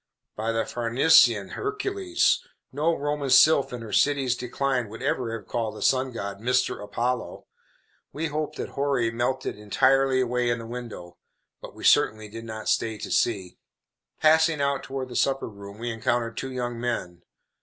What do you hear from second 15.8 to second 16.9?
encountered two young